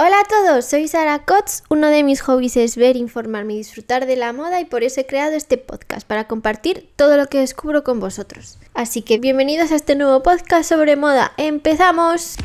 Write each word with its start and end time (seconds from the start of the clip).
Hola 0.00 0.20
a 0.20 0.24
todos, 0.24 0.64
soy 0.64 0.86
Sara 0.86 1.24
Kotz. 1.24 1.64
Uno 1.70 1.88
de 1.88 2.04
mis 2.04 2.20
hobbies 2.20 2.56
es 2.56 2.76
ver, 2.76 2.94
informarme 2.94 3.54
y 3.54 3.56
disfrutar 3.56 4.06
de 4.06 4.14
la 4.14 4.32
moda 4.32 4.60
y 4.60 4.64
por 4.64 4.84
eso 4.84 5.00
he 5.00 5.06
creado 5.06 5.32
este 5.32 5.58
podcast 5.58 6.06
para 6.06 6.28
compartir 6.28 6.88
todo 6.94 7.16
lo 7.16 7.26
que 7.26 7.40
descubro 7.40 7.82
con 7.82 7.98
vosotros. 7.98 8.58
Así 8.74 9.02
que 9.02 9.18
bienvenidos 9.18 9.72
a 9.72 9.74
este 9.74 9.96
nuevo 9.96 10.22
podcast 10.22 10.68
sobre 10.68 10.94
moda. 10.94 11.32
¡Empezamos! 11.36 12.36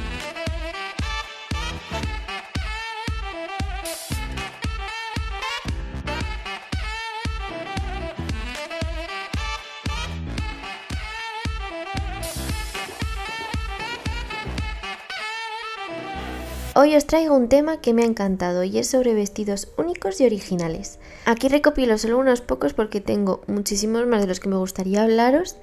Hoy 16.76 16.96
os 16.96 17.06
traigo 17.06 17.36
un 17.36 17.50
tema 17.50 17.82
que 17.82 17.94
me 17.94 18.02
ha 18.02 18.08
encantado 18.08 18.64
y 18.64 18.80
es 18.80 18.88
sobre 18.88 19.14
vestidos 19.14 19.68
únicos 19.78 20.20
y 20.20 20.26
originales. 20.26 20.98
Aquí 21.26 21.48
recopilo 21.48 22.00
solo 22.00 22.18
unos 22.18 22.42
pocos 22.42 22.74
porque 22.74 23.00
tengo 23.00 23.42
muchísimos 23.46 24.08
más 24.08 24.22
de 24.22 24.28
los 24.28 24.40
que 24.40 24.50
me 24.50 24.56
gustaría 24.56 25.04
hablaros, 25.04 25.58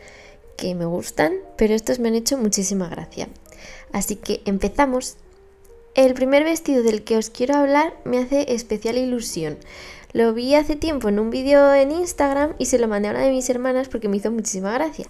que 0.56 0.76
me 0.76 0.84
gustan, 0.84 1.32
pero 1.56 1.74
estos 1.74 1.98
me 1.98 2.08
han 2.08 2.14
hecho 2.14 2.38
muchísima 2.38 2.88
gracia. 2.88 3.26
Así 3.90 4.14
que 4.14 4.40
empezamos. 4.44 5.16
El 5.96 6.14
primer 6.14 6.44
vestido 6.44 6.84
del 6.84 7.02
que 7.02 7.16
os 7.16 7.28
quiero 7.28 7.56
hablar 7.56 7.92
me 8.04 8.18
hace 8.18 8.54
especial 8.54 8.96
ilusión. 8.96 9.58
Lo 10.12 10.32
vi 10.32 10.54
hace 10.54 10.76
tiempo 10.76 11.08
en 11.08 11.18
un 11.18 11.30
vídeo 11.30 11.74
en 11.74 11.90
Instagram 11.90 12.54
y 12.56 12.66
se 12.66 12.78
lo 12.78 12.86
mandé 12.86 13.08
a 13.08 13.10
una 13.10 13.22
de 13.22 13.32
mis 13.32 13.50
hermanas 13.50 13.88
porque 13.88 14.08
me 14.08 14.18
hizo 14.18 14.30
muchísima 14.30 14.72
gracia. 14.72 15.06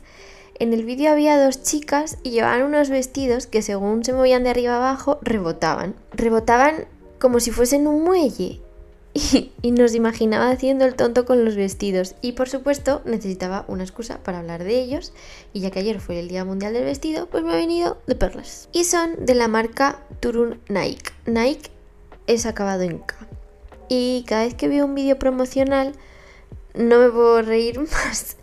En 0.60 0.74
el 0.74 0.84
vídeo 0.84 1.10
había 1.10 1.42
dos 1.42 1.62
chicas 1.62 2.18
y 2.22 2.32
llevaban 2.32 2.62
unos 2.62 2.90
vestidos 2.90 3.46
que 3.46 3.62
según 3.62 4.04
se 4.04 4.12
movían 4.12 4.44
de 4.44 4.50
arriba 4.50 4.76
abajo 4.76 5.18
rebotaban. 5.22 5.94
Rebotaban 6.12 6.84
como 7.18 7.40
si 7.40 7.50
fuesen 7.50 7.86
un 7.86 8.04
muelle. 8.04 8.60
Y, 9.62 9.72
nos 9.72 9.94
imaginaba 9.94 10.50
haciendo 10.50 10.84
el 10.84 10.96
tonto 10.96 11.24
con 11.24 11.46
los 11.46 11.56
vestidos. 11.56 12.14
Y 12.20 12.32
por 12.32 12.50
supuesto 12.50 13.00
necesitaba 13.06 13.64
una 13.68 13.84
excusa 13.84 14.18
para 14.22 14.40
hablar 14.40 14.62
de 14.62 14.78
ellos. 14.78 15.14
Y 15.54 15.60
ya 15.60 15.70
que 15.70 15.78
ayer 15.78 15.98
fue 15.98 16.20
el 16.20 16.28
Día 16.28 16.44
Mundial 16.44 16.74
del 16.74 16.84
Vestido, 16.84 17.26
pues 17.26 17.42
me 17.42 17.54
ha 17.54 17.56
venido 17.56 17.96
de 18.06 18.14
perlas. 18.14 18.68
Y 18.72 18.84
son 18.84 19.24
de 19.24 19.34
la 19.34 19.48
marca 19.48 20.00
Turun 20.20 20.60
Nike. 20.68 21.10
Nike 21.24 21.70
es 22.26 22.44
acabado 22.44 22.82
en 22.82 22.98
K. 22.98 23.16
Y 23.88 24.26
cada 24.28 24.44
vez 24.44 24.54
que 24.54 24.68
veo 24.68 24.84
un 24.84 24.94
vídeo 24.94 25.18
promocional 25.18 25.94
no 26.74 26.98
me 26.98 27.08
puedo 27.08 27.40
reír 27.40 27.80
más. 28.06 28.36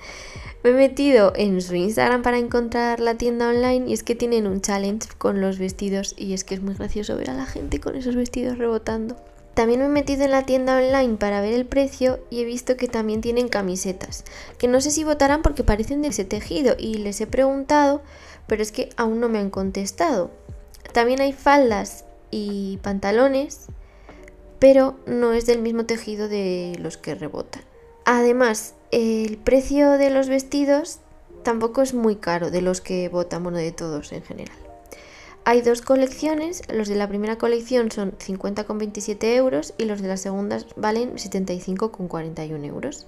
Me 0.68 0.74
he 0.74 0.90
metido 0.90 1.32
en 1.38 1.62
su 1.62 1.76
Instagram 1.76 2.24
para 2.24 2.40
encontrar 2.40 3.00
la 3.00 3.16
tienda 3.16 3.48
online 3.48 3.88
y 3.88 3.94
es 3.94 4.04
que 4.04 4.16
tienen 4.16 4.46
un 4.46 4.60
challenge 4.60 5.08
con 5.18 5.40
los 5.40 5.60
vestidos 5.60 6.14
y 6.18 6.34
es 6.34 6.44
que 6.44 6.56
es 6.56 6.62
muy 6.62 6.74
gracioso 6.74 7.16
ver 7.16 7.30
a 7.30 7.36
la 7.36 7.46
gente 7.46 7.80
con 7.80 7.96
esos 7.96 8.18
vestidos 8.18 8.58
rebotando. 8.58 9.16
También 9.54 9.80
me 9.80 9.86
he 9.86 9.90
metido 9.90 10.26
en 10.26 10.32
la 10.32 10.46
tienda 10.46 10.76
online 10.76 11.16
para 11.16 11.40
ver 11.40 11.54
el 11.54 11.66
precio 11.66 12.20
y 12.30 12.42
he 12.42 12.44
visto 12.44 12.76
que 12.76 12.90
también 12.90 13.22
tienen 13.22 13.48
camisetas, 13.48 14.26
que 14.58 14.68
no 14.68 14.82
sé 14.82 14.92
si 14.92 15.06
votarán 15.06 15.42
porque 15.42 15.64
parecen 15.64 16.02
de 16.02 16.10
ese 16.10 16.26
tejido 16.26 16.76
y 16.78 16.96
les 16.96 17.22
he 17.22 17.28
preguntado, 17.28 18.02
pero 18.46 18.62
es 18.62 18.74
que 18.74 18.90
aún 18.98 19.22
no 19.22 19.30
me 19.30 19.40
han 19.40 19.50
contestado. 19.50 20.32
También 20.92 21.22
hay 21.22 21.32
faldas 21.32 22.04
y 22.30 22.78
pantalones, 22.82 23.68
pero 24.60 24.98
no 25.06 25.32
es 25.32 25.46
del 25.46 25.62
mismo 25.62 25.86
tejido 25.86 26.28
de 26.28 26.76
los 26.82 26.98
que 26.98 27.16
rebotan. 27.16 27.64
Además, 28.04 28.74
el 28.92 29.38
precio 29.38 29.92
de 29.92 30.10
los 30.10 30.30
vestidos 30.30 31.00
tampoco 31.44 31.82
es 31.82 31.94
muy 31.94 32.18
caro 32.18 32.52
de 32.52 32.62
los 32.62 32.82
que 32.82 33.10
votan, 33.10 33.44
bueno, 33.44 33.58
de 33.58 33.72
todos 33.72 34.12
en 34.12 34.24
general. 34.24 34.58
Hay 35.46 35.62
dos 35.62 35.82
colecciones, 35.82 36.62
los 36.70 36.90
de 36.90 36.96
la 36.96 37.08
primera 37.08 37.38
colección 37.38 37.90
son 37.90 38.12
50,27 38.18 39.24
euros 39.36 39.74
y 39.78 39.86
los 39.86 40.02
de 40.02 40.10
las 40.10 40.20
segundas 40.20 40.68
valen 40.76 41.14
75,41 41.16 42.66
euros. 42.66 43.08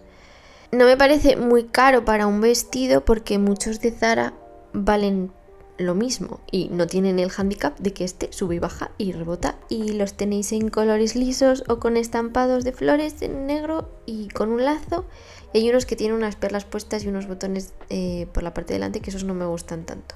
No 0.71 0.85
me 0.85 0.95
parece 0.95 1.35
muy 1.35 1.65
caro 1.65 2.05
para 2.05 2.27
un 2.27 2.39
vestido 2.39 3.03
porque 3.03 3.39
muchos 3.39 3.81
de 3.81 3.91
Zara 3.91 4.33
valen 4.71 5.31
lo 5.79 5.95
mismo 5.95 6.41
y 6.51 6.69
no 6.69 6.87
tienen 6.87 7.19
el 7.19 7.31
handicap 7.35 7.77
de 7.79 7.93
que 7.93 8.03
este 8.03 8.31
sube 8.31 8.55
y 8.55 8.59
baja 8.59 8.91
y 8.97 9.13
rebota 9.13 9.55
y 9.69 9.93
los 9.93 10.13
tenéis 10.13 10.51
en 10.51 10.69
colores 10.69 11.15
lisos 11.15 11.63
o 11.67 11.79
con 11.79 11.97
estampados 11.97 12.63
de 12.63 12.73
flores 12.73 13.21
en 13.21 13.47
negro 13.47 13.89
y 14.05 14.27
con 14.29 14.49
un 14.49 14.63
lazo 14.63 15.05
hay 15.53 15.69
unos 15.69 15.85
que 15.85 15.95
tienen 15.95 16.15
unas 16.15 16.35
perlas 16.35 16.65
puestas 16.65 17.03
y 17.03 17.07
unos 17.07 17.27
botones 17.27 17.73
eh, 17.89 18.27
por 18.33 18.43
la 18.43 18.53
parte 18.53 18.73
de 18.73 18.79
delante 18.79 18.99
que 18.99 19.09
esos 19.09 19.23
no 19.23 19.33
me 19.33 19.45
gustan 19.45 19.85
tanto 19.85 20.15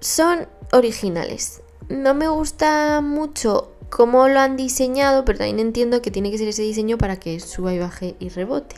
son 0.00 0.48
originales 0.72 1.62
no 1.88 2.14
me 2.14 2.28
gusta 2.28 3.00
mucho 3.00 3.72
cómo 3.88 4.28
lo 4.28 4.40
han 4.40 4.56
diseñado 4.56 5.24
pero 5.24 5.38
también 5.38 5.58
entiendo 5.58 6.02
que 6.02 6.10
tiene 6.10 6.30
que 6.30 6.38
ser 6.38 6.48
ese 6.48 6.62
diseño 6.62 6.98
para 6.98 7.16
que 7.16 7.40
suba 7.40 7.74
y 7.74 7.78
baje 7.78 8.16
y 8.18 8.28
rebote 8.28 8.76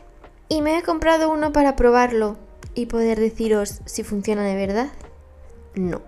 y 0.48 0.62
me 0.62 0.78
he 0.78 0.82
comprado 0.82 1.30
uno 1.30 1.52
para 1.52 1.76
probarlo 1.76 2.36
y 2.74 2.86
poder 2.86 3.20
deciros 3.20 3.80
si 3.84 4.02
funciona 4.02 4.44
de 4.44 4.56
verdad 4.56 4.90
no. 5.74 6.02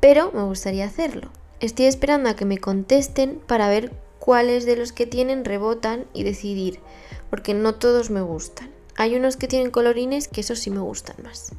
Pero 0.00 0.30
me 0.32 0.42
gustaría 0.42 0.84
hacerlo. 0.84 1.30
Estoy 1.60 1.86
esperando 1.86 2.28
a 2.28 2.36
que 2.36 2.44
me 2.44 2.58
contesten 2.58 3.40
para 3.46 3.68
ver 3.68 3.92
cuáles 4.18 4.64
de 4.64 4.76
los 4.76 4.92
que 4.92 5.06
tienen 5.06 5.44
rebotan 5.44 6.06
y 6.12 6.24
decidir, 6.24 6.80
porque 7.30 7.54
no 7.54 7.76
todos 7.76 8.10
me 8.10 8.20
gustan. 8.20 8.70
Hay 8.96 9.14
unos 9.14 9.36
que 9.36 9.48
tienen 9.48 9.70
colorines 9.70 10.28
que 10.28 10.42
esos 10.42 10.58
sí 10.58 10.70
me 10.70 10.80
gustan 10.80 11.16
más. 11.22 11.52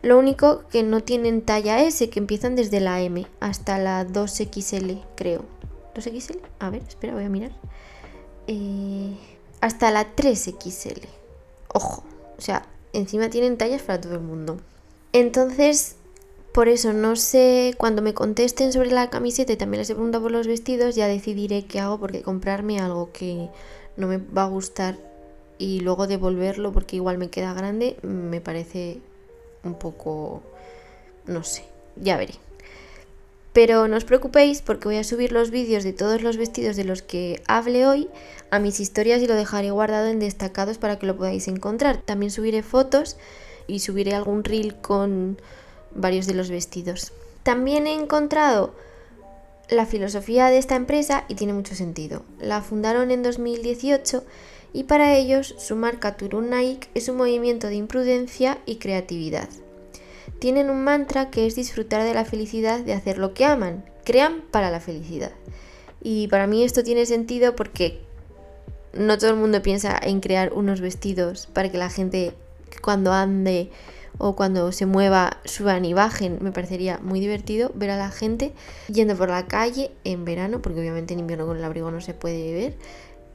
Lo 0.00 0.18
único 0.18 0.64
que 0.68 0.82
no 0.82 1.02
tienen 1.02 1.42
talla 1.42 1.82
S, 1.82 2.08
que 2.08 2.18
empiezan 2.18 2.56
desde 2.56 2.80
la 2.80 3.00
M 3.02 3.26
hasta 3.40 3.78
la 3.78 4.06
2XL, 4.06 5.02
creo. 5.14 5.44
¿2XL? 5.94 6.40
A 6.58 6.70
ver, 6.70 6.82
espera, 6.88 7.14
voy 7.14 7.24
a 7.24 7.28
mirar. 7.28 7.52
Eh, 8.46 9.16
hasta 9.60 9.90
la 9.90 10.16
3XL. 10.16 11.02
Ojo, 11.72 12.04
o 12.36 12.40
sea, 12.40 12.66
encima 12.92 13.30
tienen 13.30 13.58
tallas 13.58 13.82
para 13.82 14.00
todo 14.00 14.14
el 14.14 14.20
mundo. 14.20 14.58
Entonces, 15.12 15.96
por 16.52 16.68
eso 16.68 16.92
no 16.92 17.16
sé, 17.16 17.74
cuando 17.78 18.02
me 18.02 18.12
contesten 18.12 18.72
sobre 18.72 18.90
la 18.90 19.08
camiseta 19.08 19.52
y 19.52 19.56
también 19.56 19.80
les 19.80 19.90
he 19.90 19.94
preguntado 19.94 20.24
por 20.24 20.32
los 20.32 20.46
vestidos, 20.46 20.96
ya 20.96 21.06
decidiré 21.06 21.64
qué 21.64 21.80
hago 21.80 21.98
porque 21.98 22.22
comprarme 22.22 22.78
algo 22.78 23.12
que 23.12 23.48
no 23.96 24.06
me 24.06 24.18
va 24.18 24.44
a 24.44 24.48
gustar 24.48 24.96
y 25.58 25.80
luego 25.80 26.06
devolverlo 26.06 26.72
porque 26.72 26.96
igual 26.96 27.18
me 27.18 27.30
queda 27.30 27.54
grande 27.54 27.96
me 28.02 28.40
parece 28.40 29.00
un 29.64 29.74
poco, 29.74 30.42
no 31.26 31.44
sé, 31.44 31.64
ya 31.96 32.16
veré. 32.16 32.34
Pero 33.52 33.86
no 33.86 33.96
os 33.96 34.04
preocupéis 34.04 34.62
porque 34.62 34.88
voy 34.88 34.96
a 34.96 35.04
subir 35.04 35.30
los 35.30 35.50
vídeos 35.50 35.84
de 35.84 35.92
todos 35.92 36.22
los 36.22 36.38
vestidos 36.38 36.74
de 36.74 36.84
los 36.84 37.02
que 37.02 37.42
hable 37.46 37.86
hoy 37.86 38.08
a 38.50 38.58
mis 38.58 38.80
historias 38.80 39.20
y 39.20 39.26
lo 39.26 39.34
dejaré 39.34 39.70
guardado 39.70 40.08
en 40.08 40.20
destacados 40.20 40.78
para 40.78 40.98
que 40.98 41.06
lo 41.06 41.16
podáis 41.16 41.48
encontrar. 41.48 41.98
También 41.98 42.30
subiré 42.30 42.62
fotos 42.62 43.18
y 43.66 43.80
subiré 43.80 44.14
algún 44.14 44.42
reel 44.42 44.76
con 44.76 45.38
varios 45.94 46.26
de 46.26 46.34
los 46.34 46.48
vestidos. 46.48 47.12
También 47.42 47.86
he 47.86 47.92
encontrado 47.92 48.72
la 49.72 49.86
filosofía 49.86 50.48
de 50.48 50.58
esta 50.58 50.76
empresa 50.76 51.24
y 51.28 51.34
tiene 51.34 51.52
mucho 51.52 51.74
sentido. 51.74 52.22
La 52.40 52.62
fundaron 52.62 53.10
en 53.10 53.22
2018 53.22 54.24
y 54.72 54.84
para 54.84 55.14
ellos 55.16 55.54
su 55.58 55.76
marca 55.76 56.16
Turun 56.16 56.50
es 56.94 57.08
un 57.08 57.16
movimiento 57.16 57.66
de 57.68 57.76
imprudencia 57.76 58.58
y 58.66 58.76
creatividad. 58.76 59.48
Tienen 60.38 60.70
un 60.70 60.84
mantra 60.84 61.30
que 61.30 61.46
es 61.46 61.54
disfrutar 61.54 62.04
de 62.04 62.14
la 62.14 62.24
felicidad 62.24 62.80
de 62.80 62.92
hacer 62.92 63.18
lo 63.18 63.34
que 63.34 63.44
aman, 63.44 63.84
crean 64.04 64.42
para 64.50 64.70
la 64.70 64.80
felicidad. 64.80 65.32
Y 66.02 66.28
para 66.28 66.46
mí 66.46 66.64
esto 66.64 66.82
tiene 66.82 67.06
sentido 67.06 67.54
porque 67.54 68.00
no 68.92 69.18
todo 69.18 69.30
el 69.30 69.36
mundo 69.36 69.62
piensa 69.62 69.98
en 70.02 70.20
crear 70.20 70.52
unos 70.52 70.80
vestidos 70.80 71.46
para 71.46 71.70
que 71.70 71.78
la 71.78 71.90
gente 71.90 72.34
cuando 72.82 73.12
ande 73.12 73.70
o 74.18 74.36
cuando 74.36 74.72
se 74.72 74.86
mueva 74.86 75.38
suban 75.44 75.84
y 75.84 75.94
bajen. 75.94 76.38
Me 76.40 76.52
parecería 76.52 76.98
muy 76.98 77.20
divertido 77.20 77.70
ver 77.74 77.90
a 77.90 77.96
la 77.96 78.10
gente 78.10 78.52
yendo 78.92 79.16
por 79.16 79.28
la 79.28 79.46
calle 79.46 79.90
en 80.04 80.24
verano, 80.24 80.62
porque 80.62 80.80
obviamente 80.80 81.14
en 81.14 81.20
invierno 81.20 81.46
con 81.46 81.56
el 81.56 81.64
abrigo 81.64 81.90
no 81.90 82.00
se 82.00 82.14
puede 82.14 82.52
ver, 82.52 82.76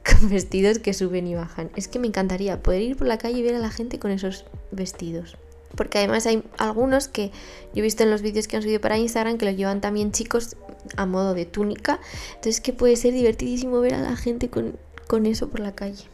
con 0.20 0.30
vestidos 0.30 0.78
que 0.78 0.94
suben 0.94 1.26
y 1.26 1.34
bajan. 1.34 1.70
Es 1.76 1.88
que 1.88 1.98
me 1.98 2.06
encantaría 2.06 2.62
poder 2.62 2.82
ir 2.82 2.96
por 2.96 3.06
la 3.06 3.18
calle 3.18 3.38
y 3.38 3.42
ver 3.42 3.54
a 3.54 3.60
la 3.60 3.70
gente 3.70 3.98
con 3.98 4.10
esos 4.10 4.44
vestidos. 4.70 5.36
Porque 5.76 5.98
además 5.98 6.26
hay 6.26 6.42
algunos 6.56 7.08
que 7.08 7.30
yo 7.74 7.80
he 7.80 7.82
visto 7.82 8.02
en 8.02 8.10
los 8.10 8.22
vídeos 8.22 8.48
que 8.48 8.56
han 8.56 8.62
subido 8.62 8.80
para 8.80 8.96
Instagram 8.96 9.36
que 9.36 9.44
los 9.44 9.56
llevan 9.56 9.82
también 9.82 10.12
chicos 10.12 10.56
a 10.96 11.04
modo 11.04 11.34
de 11.34 11.44
túnica. 11.44 12.00
Entonces 12.30 12.60
que 12.60 12.72
puede 12.72 12.96
ser 12.96 13.12
divertidísimo 13.12 13.78
ver 13.80 13.94
a 13.94 14.00
la 14.00 14.16
gente 14.16 14.48
con, 14.48 14.78
con 15.06 15.26
eso 15.26 15.50
por 15.50 15.60
la 15.60 15.74
calle 15.74 16.04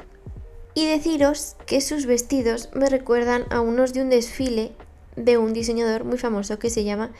y 0.74 0.86
deciros 0.86 1.56
que 1.66 1.80
sus 1.80 2.06
vestidos 2.06 2.68
me 2.74 2.90
recuerdan 2.90 3.44
a 3.50 3.60
unos 3.60 3.92
de 3.92 4.02
un 4.02 4.10
desfile 4.10 4.72
de 5.16 5.38
un 5.38 5.52
diseñador 5.52 6.04
muy 6.04 6.18
famoso 6.18 6.58
que 6.58 6.70
se 6.70 6.84
llama 6.84 7.12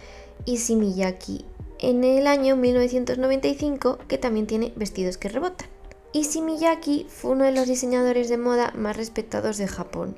Issey 0.45 0.77
Miyake 0.77 1.45
en 1.79 2.03
el 2.03 2.27
año 2.27 2.57
1995 2.57 3.99
que 4.09 4.19
también 4.19 4.47
tiene 4.47 4.73
vestidos 4.77 5.19
que 5.19 5.29
rebotan. 5.29 5.69
Issey 6.13 6.43
Miyake 6.43 7.07
fue 7.09 7.33
uno 7.33 7.45
de 7.45 7.53
los 7.53 7.67
diseñadores 7.67 8.29
de 8.29 8.39
moda 8.39 8.73
más 8.77 8.97
respetados 8.97 9.57
de 9.59 9.69
Japón 9.69 10.17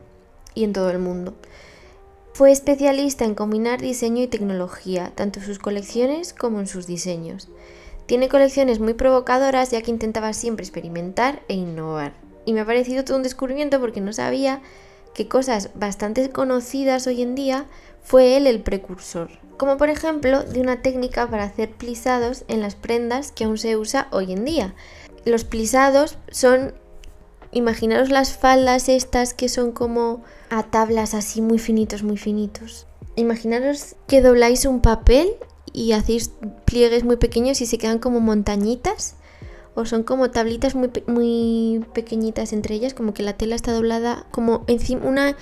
y 0.55 0.65
en 0.65 0.73
todo 0.73 0.91
el 0.91 0.99
mundo. 0.99 1.35
Fue 2.35 2.53
especialista 2.53 3.25
en 3.25 3.35
combinar 3.35 3.81
diseño 3.81 4.23
y 4.23 4.27
tecnología, 4.27 5.13
tanto 5.15 5.41
en 5.41 5.47
sus 5.47 5.59
colecciones 5.59 6.35
como 6.35 6.61
en 6.61 6.67
sus 6.67 6.87
diseños. 6.87 7.49
Tiene 8.05 8.29
colecciones 8.29 8.79
muy 8.79 8.93
provocadoras 8.93 9.71
ya 9.71 9.81
que 9.81 9.91
intentaba 9.91 10.35
siempre 10.35 10.65
experimentar 10.65 11.43
e 11.49 11.55
innovar. 11.55 12.26
Y 12.47 12.55
me 12.55 12.61
ha 12.61 12.65
parecido 12.65 13.05
todo 13.05 13.19
un 13.19 13.23
descubrimiento 13.23 13.79
porque 13.81 14.01
no 14.01 14.15
sabía 14.15 14.63
que 15.13 15.29
cosas 15.29 15.71
bastante 15.75 16.31
conocidas 16.31 17.07
hoy 17.07 17.21
en 17.21 17.35
día 17.35 17.67
fue 18.03 18.37
él 18.37 18.47
el 18.47 18.61
precursor. 18.61 19.29
Como 19.57 19.77
por 19.79 19.91
ejemplo 19.91 20.45
de 20.45 20.61
una 20.61 20.81
técnica 20.81 21.29
para 21.29 21.45
hacer 21.45 21.73
plisados 21.73 22.45
en 22.49 22.61
las 22.61 22.77
prendas 22.77 23.33
que 23.33 23.45
aún 23.45 23.59
se 23.59 23.77
usa 23.77 24.09
hoy 24.13 24.33
en 24.33 24.45
día. 24.45 24.75
Los 25.25 25.45
plisados 25.45 26.19
son, 26.31 26.73
imaginaros 27.51 28.11
las 28.11 28.37
faldas 28.37 28.89
estas 28.89 29.35
que 29.35 29.49
son 29.49 29.73
como 29.73 30.23
a 30.51 30.63
tablas 30.63 31.15
así 31.15 31.41
muy 31.41 31.59
finitos, 31.59 32.05
muy 32.05 32.17
finitos. 32.17 32.87
Imaginaros 33.17 33.97
que 34.07 34.21
dobláis 34.21 34.67
un 34.67 34.81
papel 34.81 35.33
y 35.73 35.93
hacéis 35.93 36.31
pliegues 36.65 37.03
muy 37.03 37.17
pequeños 37.17 37.61
y 37.61 37.67
se 37.67 37.79
quedan 37.79 37.99
como 37.99 38.21
montañitas 38.21 39.17
o 39.77 39.85
son 39.85 40.03
como 40.03 40.31
tablitas 40.31 40.75
muy, 40.75 40.91
muy 41.07 41.85
pequeñitas 41.95 42.53
entre 42.53 42.75
ellas, 42.75 42.95
como 42.95 43.15
que 43.15 43.23
la 43.23 43.35
tela 43.35 43.55
está 43.55 43.73
doblada 43.73 44.27
como 44.33 44.65
encima 44.67 45.07
una 45.07 45.37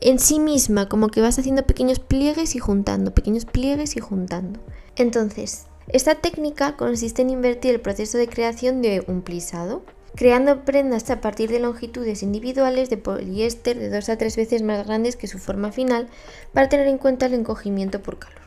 en 0.00 0.18
sí 0.18 0.40
misma, 0.40 0.88
como 0.88 1.08
que 1.08 1.20
vas 1.20 1.38
haciendo 1.38 1.64
pequeños 1.64 1.98
pliegues 1.98 2.54
y 2.56 2.58
juntando, 2.58 3.14
pequeños 3.14 3.44
pliegues 3.44 3.96
y 3.96 4.00
juntando. 4.00 4.60
Entonces, 4.96 5.66
esta 5.88 6.14
técnica 6.14 6.76
consiste 6.76 7.22
en 7.22 7.30
invertir 7.30 7.74
el 7.74 7.80
proceso 7.80 8.18
de 8.18 8.28
creación 8.28 8.82
de 8.82 9.04
un 9.06 9.22
plisado, 9.22 9.84
creando 10.14 10.64
prendas 10.64 11.10
a 11.10 11.20
partir 11.20 11.50
de 11.50 11.60
longitudes 11.60 12.22
individuales 12.22 12.90
de 12.90 12.96
poliéster 12.96 13.78
de 13.78 13.90
dos 13.90 14.08
a 14.08 14.18
tres 14.18 14.36
veces 14.36 14.62
más 14.62 14.86
grandes 14.86 15.16
que 15.16 15.26
su 15.26 15.38
forma 15.38 15.72
final 15.72 16.08
para 16.52 16.68
tener 16.68 16.86
en 16.86 16.98
cuenta 16.98 17.26
el 17.26 17.34
encogimiento 17.34 18.02
por 18.02 18.18
calor. 18.18 18.41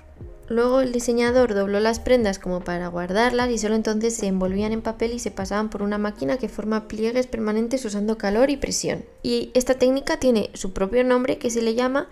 Luego 0.47 0.81
el 0.81 0.91
diseñador 0.91 1.55
dobló 1.55 1.79
las 1.79 1.99
prendas 1.99 2.37
como 2.37 2.61
para 2.61 2.87
guardarlas 2.87 3.49
y 3.49 3.57
solo 3.57 3.73
entonces 3.73 4.15
se 4.15 4.27
envolvían 4.27 4.73
en 4.73 4.83
papel 4.83 5.13
y 5.13 5.19
se 5.19 5.31
pasaban 5.31 5.69
por 5.69 5.81
una 5.81 5.97
máquina 5.97 6.37
que 6.37 6.49
forma 6.49 6.87
pliegues 6.87 7.25
permanentes 7.25 7.83
usando 7.83 8.19
calor 8.19 8.51
y 8.51 8.57
presión. 8.57 9.05
Y 9.23 9.49
esta 9.55 9.73
técnica 9.73 10.19
tiene 10.19 10.51
su 10.53 10.71
propio 10.71 11.03
nombre 11.03 11.39
que 11.39 11.49
se 11.49 11.63
le 11.63 11.73
llama 11.73 12.07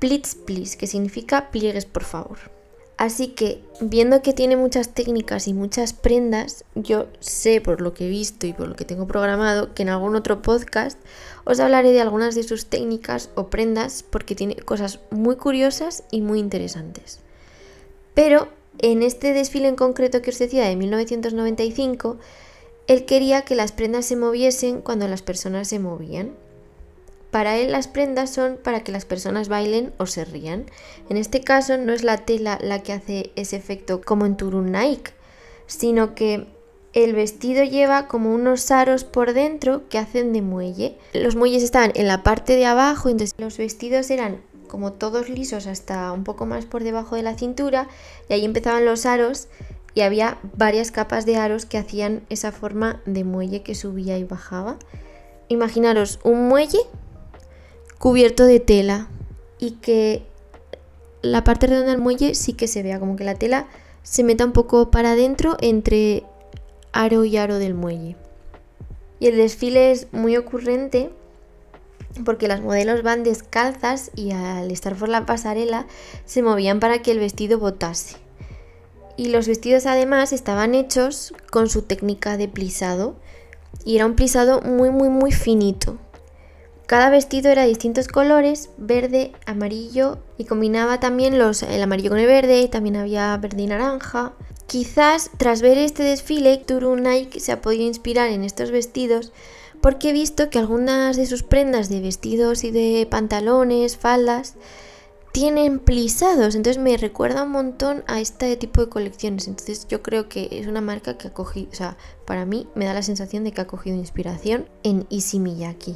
Plitz 0.00 0.34
Please, 0.34 0.76
que 0.76 0.88
significa 0.88 1.50
pliegues 1.52 1.86
por 1.86 2.02
favor. 2.02 2.38
Así 2.96 3.28
que, 3.28 3.62
viendo 3.80 4.22
que 4.22 4.32
tiene 4.32 4.56
muchas 4.56 4.88
técnicas 4.88 5.46
y 5.46 5.54
muchas 5.54 5.92
prendas, 5.92 6.64
yo 6.74 7.06
sé 7.20 7.60
por 7.60 7.80
lo 7.80 7.94
que 7.94 8.06
he 8.06 8.10
visto 8.10 8.44
y 8.48 8.52
por 8.52 8.66
lo 8.66 8.74
que 8.74 8.84
tengo 8.84 9.06
programado 9.06 9.72
que 9.72 9.82
en 9.82 9.90
algún 9.90 10.16
otro 10.16 10.42
podcast 10.42 10.98
os 11.44 11.60
hablaré 11.60 11.92
de 11.92 12.00
algunas 12.00 12.34
de 12.34 12.42
sus 12.42 12.66
técnicas 12.66 13.30
o 13.36 13.46
prendas 13.50 14.02
porque 14.02 14.34
tiene 14.34 14.56
cosas 14.56 14.98
muy 15.12 15.36
curiosas 15.36 16.02
y 16.10 16.22
muy 16.22 16.40
interesantes. 16.40 17.20
Pero 18.18 18.48
en 18.80 19.04
este 19.04 19.32
desfile 19.32 19.68
en 19.68 19.76
concreto 19.76 20.22
que 20.22 20.30
os 20.30 20.40
decía 20.40 20.66
de 20.66 20.74
1995, 20.74 22.16
él 22.88 23.04
quería 23.04 23.42
que 23.42 23.54
las 23.54 23.70
prendas 23.70 24.06
se 24.06 24.16
moviesen 24.16 24.80
cuando 24.80 25.06
las 25.06 25.22
personas 25.22 25.68
se 25.68 25.78
movían. 25.78 26.32
Para 27.30 27.58
él 27.58 27.70
las 27.70 27.86
prendas 27.86 28.30
son 28.30 28.58
para 28.60 28.82
que 28.82 28.90
las 28.90 29.04
personas 29.04 29.48
bailen 29.48 29.92
o 29.98 30.06
se 30.06 30.24
rían. 30.24 30.66
En 31.08 31.16
este 31.16 31.42
caso 31.42 31.78
no 31.78 31.92
es 31.92 32.02
la 32.02 32.16
tela 32.16 32.58
la 32.60 32.82
que 32.82 32.92
hace 32.92 33.30
ese 33.36 33.54
efecto 33.54 34.00
como 34.00 34.26
en 34.26 34.36
Turun 34.36 34.72
Nike, 34.72 35.12
sino 35.68 36.16
que 36.16 36.48
el 36.94 37.14
vestido 37.14 37.62
lleva 37.62 38.08
como 38.08 38.34
unos 38.34 38.72
aros 38.72 39.04
por 39.04 39.32
dentro 39.32 39.88
que 39.88 39.98
hacen 39.98 40.32
de 40.32 40.42
muelle. 40.42 40.98
Los 41.12 41.36
muelles 41.36 41.62
estaban 41.62 41.92
en 41.94 42.08
la 42.08 42.24
parte 42.24 42.56
de 42.56 42.66
abajo, 42.66 43.10
entonces 43.10 43.36
los 43.38 43.58
vestidos 43.58 44.10
eran 44.10 44.40
como 44.68 44.92
todos 44.92 45.28
lisos 45.28 45.66
hasta 45.66 46.12
un 46.12 46.24
poco 46.24 46.46
más 46.46 46.66
por 46.66 46.84
debajo 46.84 47.16
de 47.16 47.22
la 47.22 47.36
cintura 47.36 47.88
y 48.28 48.34
ahí 48.34 48.44
empezaban 48.44 48.84
los 48.84 49.06
aros 49.06 49.48
y 49.94 50.02
había 50.02 50.38
varias 50.56 50.92
capas 50.92 51.26
de 51.26 51.36
aros 51.36 51.66
que 51.66 51.78
hacían 51.78 52.22
esa 52.28 52.52
forma 52.52 53.00
de 53.04 53.24
muelle 53.24 53.62
que 53.62 53.74
subía 53.74 54.16
y 54.18 54.24
bajaba. 54.24 54.78
Imaginaros 55.48 56.20
un 56.22 56.46
muelle 56.48 56.78
cubierto 57.98 58.44
de 58.44 58.60
tela 58.60 59.08
y 59.58 59.72
que 59.72 60.22
la 61.22 61.42
parte 61.42 61.66
redonda 61.66 61.90
del 61.90 62.00
muelle 62.00 62.34
sí 62.34 62.52
que 62.52 62.68
se 62.68 62.82
vea, 62.82 63.00
como 63.00 63.16
que 63.16 63.24
la 63.24 63.34
tela 63.34 63.66
se 64.02 64.22
meta 64.22 64.44
un 64.44 64.52
poco 64.52 64.90
para 64.90 65.12
adentro 65.12 65.56
entre 65.60 66.22
aro 66.92 67.24
y 67.24 67.36
aro 67.36 67.58
del 67.58 67.74
muelle. 67.74 68.16
Y 69.20 69.26
el 69.26 69.36
desfile 69.36 69.90
es 69.90 70.06
muy 70.12 70.36
ocurrente 70.36 71.10
porque 72.24 72.48
las 72.48 72.60
modelos 72.60 73.02
van 73.02 73.22
descalzas 73.22 74.10
y 74.14 74.32
al 74.32 74.70
estar 74.70 74.94
por 74.94 75.08
la 75.08 75.26
pasarela 75.26 75.86
se 76.24 76.42
movían 76.42 76.80
para 76.80 77.00
que 77.02 77.10
el 77.10 77.18
vestido 77.18 77.58
botase. 77.58 78.16
Y 79.16 79.28
los 79.28 79.48
vestidos 79.48 79.86
además 79.86 80.32
estaban 80.32 80.74
hechos 80.74 81.34
con 81.50 81.68
su 81.68 81.82
técnica 81.82 82.36
de 82.36 82.48
plisado 82.48 83.16
y 83.84 83.96
era 83.96 84.06
un 84.06 84.14
plisado 84.14 84.60
muy 84.62 84.90
muy 84.90 85.08
muy 85.08 85.32
finito. 85.32 85.98
Cada 86.88 87.10
vestido 87.10 87.50
era 87.50 87.62
de 87.62 87.68
distintos 87.68 88.08
colores, 88.08 88.70
verde, 88.78 89.32
amarillo 89.44 90.20
y 90.38 90.46
combinaba 90.46 91.00
también 91.00 91.38
los, 91.38 91.62
el 91.62 91.82
amarillo 91.82 92.08
con 92.08 92.18
el 92.18 92.26
verde, 92.26 92.62
y 92.62 92.68
también 92.68 92.96
había 92.96 93.36
verde 93.36 93.60
y 93.60 93.66
naranja. 93.66 94.32
Quizás 94.66 95.30
tras 95.36 95.60
ver 95.60 95.76
este 95.76 96.02
desfile, 96.02 96.56
Turu 96.56 96.96
Nike 96.96 97.40
se 97.40 97.52
ha 97.52 97.60
podido 97.60 97.84
inspirar 97.84 98.30
en 98.30 98.42
estos 98.42 98.70
vestidos 98.70 99.32
porque 99.80 100.10
he 100.10 100.12
visto 100.12 100.50
que 100.50 100.58
algunas 100.58 101.16
de 101.16 101.26
sus 101.26 101.42
prendas 101.42 101.88
de 101.88 102.00
vestidos 102.00 102.64
y 102.64 102.70
de 102.70 103.06
pantalones, 103.08 103.96
faldas, 103.96 104.54
tienen 105.32 105.78
plisados, 105.78 106.54
entonces 106.54 106.82
me 106.82 106.96
recuerda 106.96 107.44
un 107.44 107.52
montón 107.52 108.02
a 108.06 108.20
este 108.20 108.56
tipo 108.56 108.80
de 108.80 108.88
colecciones. 108.88 109.46
Entonces 109.46 109.86
yo 109.88 110.02
creo 110.02 110.28
que 110.28 110.48
es 110.50 110.66
una 110.66 110.80
marca 110.80 111.16
que 111.16 111.28
ha 111.28 111.32
cogido, 111.34 111.68
o 111.70 111.74
sea, 111.74 111.96
para 112.24 112.44
mí 112.44 112.66
me 112.74 112.86
da 112.86 112.94
la 112.94 113.02
sensación 113.02 113.44
de 113.44 113.52
que 113.52 113.60
ha 113.60 113.66
cogido 113.66 113.96
inspiración 113.96 114.68
en 114.82 115.06
Miyake. 115.10 115.94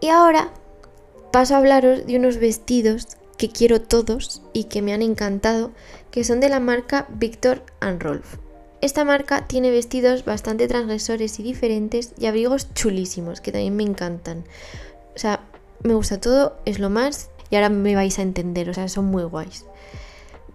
Y 0.00 0.08
ahora 0.08 0.52
paso 1.32 1.54
a 1.54 1.58
hablaros 1.58 2.06
de 2.06 2.16
unos 2.16 2.36
vestidos 2.36 3.08
que 3.36 3.50
quiero 3.50 3.80
todos 3.80 4.42
y 4.52 4.64
que 4.64 4.82
me 4.82 4.92
han 4.92 5.02
encantado, 5.02 5.72
que 6.10 6.24
son 6.24 6.40
de 6.40 6.48
la 6.48 6.60
marca 6.60 7.06
Victor 7.10 7.62
and 7.80 8.02
Rolf. 8.02 8.36
Esta 8.80 9.04
marca 9.04 9.46
tiene 9.46 9.70
vestidos 9.70 10.24
bastante 10.24 10.68
transgresores 10.68 11.40
y 11.40 11.42
diferentes 11.42 12.12
y 12.16 12.26
abrigos 12.26 12.72
chulísimos 12.74 13.40
que 13.40 13.50
también 13.50 13.74
me 13.74 13.82
encantan. 13.82 14.44
O 15.16 15.18
sea, 15.18 15.40
me 15.82 15.94
gusta 15.94 16.20
todo, 16.20 16.56
es 16.64 16.78
lo 16.78 16.88
más 16.88 17.30
y 17.50 17.56
ahora 17.56 17.70
me 17.70 17.94
vais 17.96 18.18
a 18.18 18.22
entender, 18.22 18.70
o 18.70 18.74
sea, 18.74 18.88
son 18.88 19.06
muy 19.06 19.24
guays. 19.24 19.64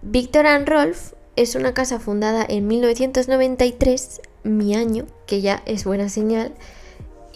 Victor 0.00 0.46
and 0.46 0.66
Rolf 0.66 1.12
es 1.36 1.54
una 1.54 1.74
casa 1.74 1.98
fundada 1.98 2.46
en 2.48 2.66
1993, 2.66 4.22
mi 4.44 4.74
año, 4.74 5.06
que 5.26 5.40
ya 5.40 5.62
es 5.66 5.84
buena 5.84 6.08
señal, 6.08 6.54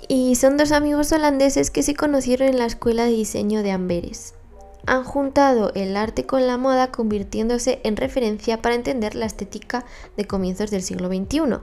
y 0.07 0.37
son 0.37 0.57
dos 0.57 0.73
amigos 0.73 1.12
holandeses 1.12 1.71
que 1.71 1.83
se 1.83 1.95
conocieron 1.95 2.49
en 2.49 2.59
la 2.59 2.66
escuela 2.66 3.04
de 3.04 3.11
diseño 3.11 3.62
de 3.62 3.73
Amberes 3.73 4.35
han 4.92 5.04
juntado 5.04 5.73
el 5.75 5.97
arte 5.97 6.25
con 6.25 6.47
la 6.47 6.57
moda 6.57 6.90
convirtiéndose 6.90 7.80
en 7.85 7.97
referencia 7.97 8.62
para 8.62 8.75
entender 8.75 9.14
la 9.14 9.26
estética 9.26 9.85
de 10.16 10.26
comienzos 10.26 10.71
del 10.71 10.83
siglo 10.83 11.09
XXI. 11.09 11.59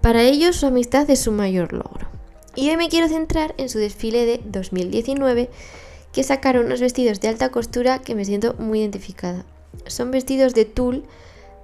Para 0.00 0.22
ellos 0.22 0.56
su 0.56 0.66
amistad 0.66 1.08
es 1.10 1.20
su 1.20 1.32
mayor 1.32 1.72
logro. 1.72 2.08
Y 2.54 2.70
hoy 2.70 2.76
me 2.76 2.88
quiero 2.88 3.08
centrar 3.08 3.54
en 3.58 3.68
su 3.68 3.78
desfile 3.78 4.26
de 4.26 4.40
2019 4.44 5.50
que 6.12 6.22
sacaron 6.22 6.66
unos 6.66 6.80
vestidos 6.80 7.20
de 7.20 7.28
alta 7.28 7.50
costura 7.50 8.00
que 8.00 8.14
me 8.14 8.24
siento 8.24 8.54
muy 8.58 8.80
identificada. 8.80 9.44
Son 9.86 10.10
vestidos 10.10 10.54
de 10.54 10.64
tul 10.64 11.04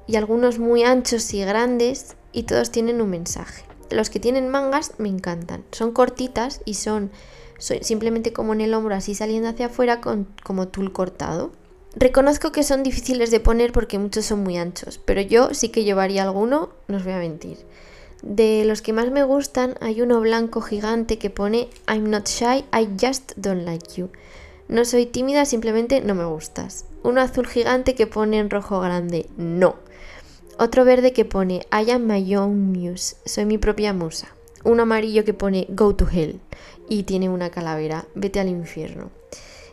y 0.06 0.16
algunos 0.16 0.58
muy 0.58 0.84
anchos 0.84 1.32
y 1.34 1.40
grandes 1.40 2.16
y 2.32 2.44
todos 2.44 2.70
tienen 2.70 3.00
un 3.00 3.10
mensaje. 3.10 3.64
Los 3.90 4.10
que 4.10 4.20
tienen 4.20 4.48
mangas 4.48 4.92
me 4.98 5.08
encantan. 5.08 5.64
Son 5.72 5.92
cortitas 5.92 6.60
y 6.64 6.74
son 6.74 7.10
simplemente 7.58 8.32
como 8.32 8.52
en 8.52 8.60
el 8.60 8.74
hombro 8.74 8.94
así 8.94 9.14
saliendo 9.14 9.48
hacia 9.48 9.66
afuera 9.66 10.00
con, 10.00 10.26
como 10.42 10.68
tul 10.68 10.92
cortado. 10.92 11.52
Reconozco 11.96 12.50
que 12.50 12.64
son 12.64 12.82
difíciles 12.82 13.30
de 13.30 13.38
poner 13.38 13.72
porque 13.72 13.98
muchos 13.98 14.24
son 14.24 14.42
muy 14.42 14.56
anchos, 14.56 15.00
pero 15.04 15.20
yo 15.20 15.54
sí 15.54 15.68
que 15.68 15.84
llevaría 15.84 16.24
alguno, 16.24 16.70
no 16.88 16.96
os 16.96 17.04
voy 17.04 17.12
a 17.12 17.18
mentir. 17.18 17.58
De 18.22 18.64
los 18.64 18.82
que 18.82 18.92
más 18.92 19.10
me 19.10 19.22
gustan 19.22 19.76
hay 19.80 20.00
uno 20.00 20.20
blanco 20.20 20.60
gigante 20.60 21.18
que 21.18 21.30
pone 21.30 21.68
I'm 21.86 22.10
not 22.10 22.26
shy, 22.26 22.64
I 22.72 22.88
just 23.00 23.32
don't 23.36 23.64
like 23.64 23.94
you. 23.96 24.10
No 24.66 24.84
soy 24.84 25.06
tímida, 25.06 25.44
simplemente 25.44 26.00
no 26.00 26.14
me 26.14 26.24
gustas. 26.24 26.86
Uno 27.02 27.20
azul 27.20 27.46
gigante 27.46 27.94
que 27.94 28.06
pone 28.06 28.38
en 28.38 28.50
rojo 28.50 28.80
grande, 28.80 29.28
no. 29.36 29.76
Otro 30.58 30.84
verde 30.84 31.12
que 31.12 31.24
pone 31.24 31.66
I 31.70 31.90
am 31.90 32.06
my 32.06 32.34
own 32.36 32.72
muse, 32.72 33.16
soy 33.24 33.44
mi 33.44 33.58
propia 33.58 33.92
musa. 33.92 34.34
Uno 34.64 34.84
amarillo 34.84 35.24
que 35.24 35.34
pone 35.34 35.66
Go 35.68 35.94
to 35.94 36.08
hell 36.10 36.40
y 36.88 37.04
tiene 37.04 37.28
una 37.28 37.50
calavera, 37.50 38.06
vete 38.14 38.40
al 38.40 38.48
infierno. 38.48 39.10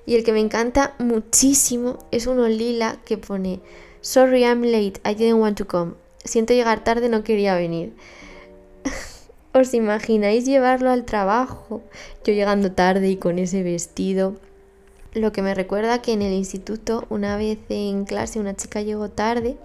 Y 0.05 0.15
el 0.15 0.23
que 0.23 0.33
me 0.33 0.39
encanta 0.39 0.95
muchísimo 0.99 1.99
es 2.11 2.27
uno 2.27 2.47
lila 2.47 2.97
que 3.05 3.17
pone 3.17 3.59
Sorry 4.01 4.43
I'm 4.43 4.63
late, 4.63 4.99
I 5.05 5.13
didn't 5.13 5.39
want 5.39 5.57
to 5.59 5.67
come. 5.67 5.93
Siento 6.23 6.53
llegar 6.53 6.83
tarde, 6.83 7.07
no 7.07 7.23
quería 7.23 7.55
venir. 7.55 7.93
¿Os 9.53 9.73
imagináis 9.73 10.45
llevarlo 10.45 10.89
al 10.89 11.05
trabajo? 11.05 11.83
Yo 12.23 12.33
llegando 12.33 12.71
tarde 12.71 13.09
y 13.09 13.17
con 13.17 13.37
ese 13.37 13.61
vestido. 13.63 14.35
Lo 15.13 15.31
que 15.31 15.41
me 15.41 15.53
recuerda 15.53 16.01
que 16.01 16.13
en 16.13 16.21
el 16.21 16.33
instituto 16.33 17.05
una 17.09 17.37
vez 17.37 17.59
en 17.69 18.05
clase 18.05 18.39
una 18.39 18.55
chica 18.55 18.81
llegó 18.81 19.09
tarde 19.09 19.57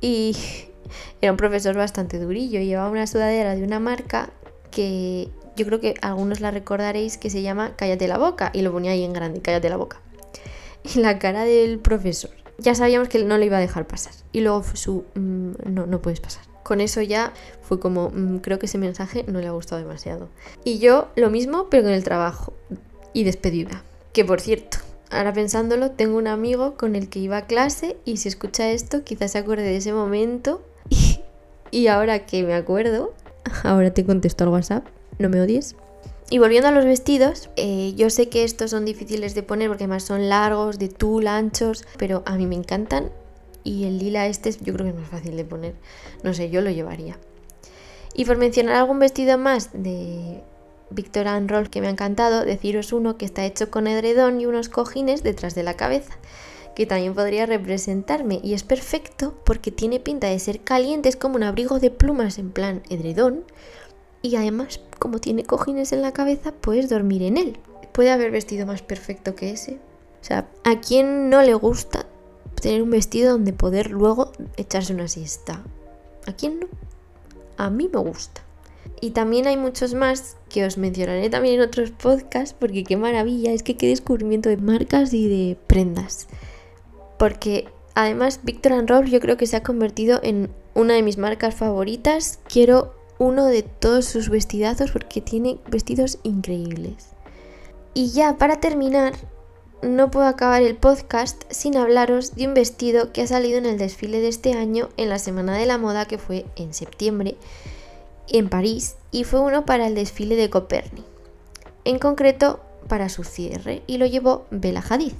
y 0.00 0.36
era 1.20 1.30
un 1.30 1.36
profesor 1.36 1.76
bastante 1.76 2.18
durillo. 2.18 2.60
Llevaba 2.60 2.90
una 2.90 3.06
sudadera 3.06 3.54
de 3.54 3.62
una 3.62 3.78
marca 3.78 4.30
que 4.70 5.28
yo 5.56 5.66
creo 5.66 5.80
que 5.80 5.94
algunos 6.02 6.40
la 6.40 6.50
recordaréis 6.50 7.16
que 7.16 7.30
se 7.30 7.42
llama 7.42 7.74
Cállate 7.76 8.08
la 8.08 8.18
boca. 8.18 8.50
Y 8.52 8.62
lo 8.62 8.72
ponía 8.72 8.92
ahí 8.92 9.02
en 9.02 9.12
grande, 9.12 9.40
Cállate 9.40 9.68
la 9.68 9.76
boca. 9.76 10.00
Y 10.94 11.00
la 11.00 11.18
cara 11.18 11.44
del 11.44 11.78
profesor. 11.78 12.30
Ya 12.58 12.74
sabíamos 12.74 13.08
que 13.08 13.22
no 13.24 13.38
le 13.38 13.46
iba 13.46 13.56
a 13.56 13.60
dejar 13.60 13.86
pasar. 13.86 14.12
Y 14.32 14.40
luego 14.40 14.62
fue 14.62 14.76
su... 14.76 15.04
Mm, 15.14 15.52
no, 15.64 15.86
no 15.86 16.00
puedes 16.00 16.20
pasar. 16.20 16.44
Con 16.62 16.80
eso 16.80 17.02
ya 17.02 17.32
fue 17.62 17.80
como, 17.80 18.10
mm, 18.10 18.38
creo 18.38 18.58
que 18.58 18.66
ese 18.66 18.78
mensaje 18.78 19.24
no 19.26 19.40
le 19.40 19.48
ha 19.48 19.52
gustado 19.52 19.80
demasiado. 19.80 20.28
Y 20.64 20.78
yo 20.78 21.08
lo 21.16 21.30
mismo, 21.30 21.68
pero 21.70 21.82
con 21.82 21.92
el 21.92 22.04
trabajo. 22.04 22.52
Y 23.12 23.24
despedida. 23.24 23.82
Que 24.12 24.24
por 24.24 24.40
cierto, 24.40 24.78
ahora 25.10 25.32
pensándolo, 25.32 25.90
tengo 25.90 26.16
un 26.16 26.26
amigo 26.26 26.76
con 26.76 26.96
el 26.96 27.08
que 27.08 27.18
iba 27.18 27.36
a 27.36 27.46
clase 27.46 27.96
y 28.04 28.16
si 28.16 28.28
escucha 28.28 28.70
esto 28.70 29.04
quizás 29.04 29.32
se 29.32 29.38
acuerde 29.38 29.64
de 29.64 29.76
ese 29.76 29.92
momento. 29.92 30.62
Y, 31.72 31.88
ahora 31.88 32.24
que 32.26 32.44
me 32.44 32.54
acuerdo, 32.54 33.12
ahora 33.64 33.92
te 33.92 34.06
contesto 34.06 34.44
al 34.44 34.50
WhatsApp, 34.50 34.86
no 35.18 35.28
me 35.28 35.40
odies. 35.40 35.76
Y 36.28 36.38
volviendo 36.38 36.68
a 36.68 36.72
los 36.72 36.84
vestidos, 36.84 37.50
eh, 37.56 37.94
yo 37.96 38.10
sé 38.10 38.28
que 38.28 38.42
estos 38.42 38.72
son 38.72 38.84
difíciles 38.84 39.34
de 39.34 39.44
poner 39.44 39.68
porque 39.68 39.84
además 39.84 40.02
son 40.02 40.28
largos, 40.28 40.78
de 40.78 40.88
tul, 40.88 41.28
anchos, 41.28 41.84
pero 41.98 42.22
a 42.26 42.36
mí 42.36 42.46
me 42.46 42.56
encantan. 42.56 43.10
Y 43.62 43.84
el 43.84 43.98
lila 43.98 44.26
este 44.26 44.52
yo 44.52 44.72
creo 44.72 44.86
que 44.86 44.90
es 44.90 44.96
más 44.96 45.08
fácil 45.08 45.36
de 45.36 45.44
poner. 45.44 45.74
No 46.24 46.34
sé, 46.34 46.50
yo 46.50 46.60
lo 46.62 46.70
llevaría. 46.70 47.16
Y 48.14 48.24
por 48.24 48.38
mencionar 48.38 48.76
algún 48.76 48.98
vestido 48.98 49.38
más 49.38 49.70
de 49.72 50.42
Victor 50.90 51.26
Roll 51.48 51.70
que 51.70 51.80
me 51.80 51.88
ha 51.88 51.90
encantado, 51.90 52.44
deciros 52.44 52.92
uno 52.92 53.18
que 53.18 53.24
está 53.24 53.44
hecho 53.44 53.70
con 53.70 53.86
edredón 53.86 54.40
y 54.40 54.46
unos 54.46 54.68
cojines 54.68 55.22
detrás 55.22 55.54
de 55.54 55.62
la 55.62 55.74
cabeza, 55.74 56.16
que 56.74 56.86
también 56.86 57.14
podría 57.14 57.46
representarme 57.46 58.40
y 58.42 58.54
es 58.54 58.62
perfecto 58.62 59.34
porque 59.44 59.70
tiene 59.70 60.00
pinta 60.00 60.28
de 60.28 60.38
ser 60.38 60.60
caliente, 60.60 61.08
es 61.08 61.16
como 61.16 61.36
un 61.36 61.42
abrigo 61.42 61.78
de 61.78 61.90
plumas 61.90 62.38
en 62.38 62.50
plan 62.50 62.82
edredón 62.88 63.44
y 64.22 64.36
además 64.36 64.80
como 64.98 65.20
tiene 65.20 65.44
cojines 65.44 65.92
en 65.92 66.02
la 66.02 66.12
cabeza 66.12 66.52
puedes 66.52 66.88
dormir 66.88 67.22
en 67.22 67.36
él. 67.36 67.58
¿Puede 67.92 68.10
haber 68.10 68.30
vestido 68.30 68.66
más 68.66 68.82
perfecto 68.82 69.34
que 69.34 69.50
ese? 69.50 69.78
O 70.20 70.24
sea, 70.24 70.48
¿a 70.64 70.80
quién 70.80 71.30
no 71.30 71.42
le 71.42 71.54
gusta 71.54 72.06
tener 72.60 72.82
un 72.82 72.90
vestido 72.90 73.32
donde 73.32 73.52
poder 73.52 73.90
luego 73.90 74.32
echarse 74.56 74.92
una 74.92 75.08
siesta? 75.08 75.62
¿A 76.26 76.32
quién 76.32 76.60
no? 76.60 76.66
A 77.56 77.70
mí 77.70 77.88
me 77.92 78.00
gusta. 78.00 78.42
Y 79.00 79.10
también 79.10 79.46
hay 79.46 79.56
muchos 79.56 79.94
más 79.94 80.36
que 80.48 80.64
os 80.64 80.78
mencionaré 80.78 81.28
también 81.30 81.56
en 81.56 81.60
otros 81.60 81.90
podcasts 81.90 82.56
porque 82.58 82.84
qué 82.84 82.96
maravilla, 82.96 83.52
es 83.52 83.62
que 83.62 83.76
qué 83.76 83.88
descubrimiento 83.88 84.48
de 84.48 84.56
marcas 84.56 85.12
y 85.12 85.28
de 85.28 85.56
prendas. 85.66 86.28
Porque 87.18 87.68
además 87.94 88.40
Victor 88.42 88.72
and 88.72 89.06
yo 89.06 89.20
creo 89.20 89.36
que 89.36 89.46
se 89.46 89.56
ha 89.56 89.62
convertido 89.62 90.20
en 90.22 90.50
una 90.74 90.94
de 90.94 91.02
mis 91.02 91.18
marcas 91.18 91.54
favoritas. 91.54 92.40
Quiero 92.48 92.95
uno 93.18 93.46
de 93.46 93.62
todos 93.62 94.04
sus 94.04 94.28
vestidazos 94.28 94.90
porque 94.90 95.20
tiene 95.20 95.58
vestidos 95.68 96.18
increíbles. 96.22 97.08
Y 97.94 98.10
ya 98.10 98.36
para 98.36 98.60
terminar, 98.60 99.14
no 99.82 100.10
puedo 100.10 100.26
acabar 100.26 100.62
el 100.62 100.76
podcast 100.76 101.42
sin 101.50 101.76
hablaros 101.76 102.34
de 102.34 102.46
un 102.46 102.54
vestido 102.54 103.12
que 103.12 103.22
ha 103.22 103.26
salido 103.26 103.58
en 103.58 103.66
el 103.66 103.78
desfile 103.78 104.20
de 104.20 104.28
este 104.28 104.54
año 104.54 104.88
en 104.96 105.08
la 105.08 105.18
Semana 105.18 105.56
de 105.56 105.66
la 105.66 105.78
Moda 105.78 106.06
que 106.06 106.18
fue 106.18 106.46
en 106.56 106.74
septiembre 106.74 107.36
en 108.28 108.48
París 108.48 108.96
y 109.10 109.24
fue 109.24 109.40
uno 109.40 109.64
para 109.64 109.86
el 109.86 109.94
desfile 109.94 110.36
de 110.36 110.50
Coperni, 110.50 111.04
en 111.84 111.98
concreto 111.98 112.60
para 112.88 113.08
su 113.08 113.24
cierre 113.24 113.82
y 113.86 113.98
lo 113.98 114.06
llevó 114.06 114.46
Bella 114.50 114.82
Hadid 114.88 115.12